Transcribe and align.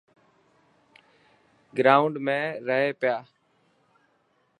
گرائونڊ 1.77 2.15
۾ 2.25 2.39
رهي 2.67 2.89
پيا. 3.01 3.17